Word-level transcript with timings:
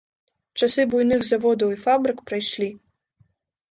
Часы 0.59 0.81
буйных 0.93 1.21
заводаў 1.29 1.77
і 1.79 1.81
фабрык 1.85 2.17
прайшлі. 2.33 2.69